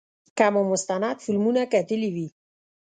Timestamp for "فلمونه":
1.23-1.61